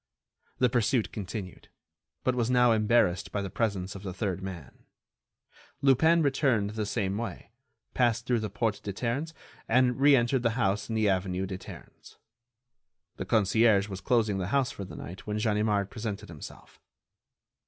[0.57, 1.69] The pursuit continued,
[2.23, 4.85] but was now embarrassed by the presence of the third man.
[5.83, 7.51] Lupin returned the same way,
[7.93, 9.31] passed through the Porte des Ternes,
[9.67, 12.17] and re entered the house in the avenue des Ternes.
[13.17, 16.81] The concierge was closing the house for the night when Ganimard presented himself.